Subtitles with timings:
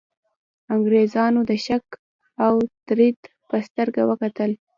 [0.73, 1.85] انګرېزانو د شک
[2.45, 2.53] او
[2.87, 3.19] تردید
[3.49, 4.51] په سترګه وکتل.